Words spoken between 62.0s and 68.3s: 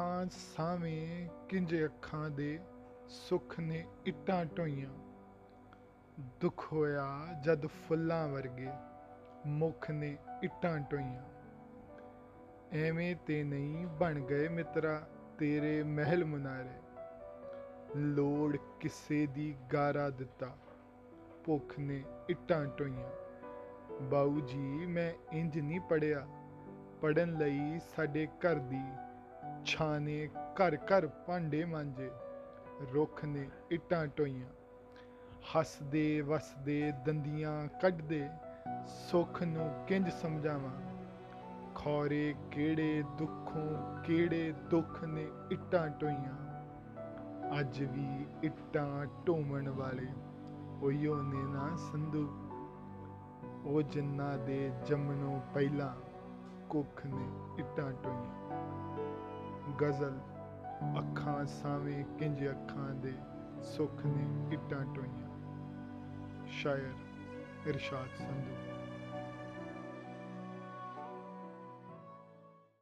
ਕਿੰਜ ਅੱਖਾਂ ਦੇ ਸੁੱਖ ਨੇ ਇੱਟਾਂ ਢੋਈਆਂ ਸ਼ਾਇਰ ਇਰਸ਼ਾਦ